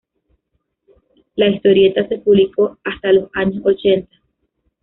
La 1.35 1.47
historieta 1.47 2.07
se 2.07 2.17
publicó 2.17 2.79
hasta 2.83 3.13
los 3.13 3.29
años 3.35 3.61
ochenta. 3.63 4.15